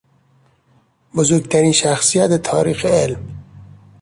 بزرگترین 1.15 1.71
شخصیت 1.71 2.33
تاریخ 2.43 2.85
علم 2.85 3.43